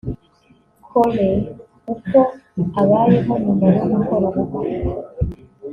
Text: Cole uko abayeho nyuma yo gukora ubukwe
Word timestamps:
Cole 0.89 1.27
uko 1.93 2.19
abayeho 2.81 3.31
nyuma 3.43 3.67
yo 3.75 3.85
gukora 3.91 4.25
ubukwe 4.31 4.71